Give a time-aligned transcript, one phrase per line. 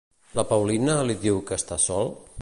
[0.37, 2.15] La Paulina li diu que està sol?